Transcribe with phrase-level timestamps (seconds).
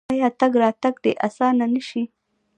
[0.11, 2.03] آیا تګ راتګ دې اسانه نشي؟